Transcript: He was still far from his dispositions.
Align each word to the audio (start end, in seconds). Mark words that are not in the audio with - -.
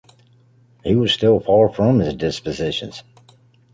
He 0.83 0.95
was 0.95 1.13
still 1.13 1.39
far 1.39 1.69
from 1.69 1.99
his 1.99 2.15
dispositions. 2.15 3.03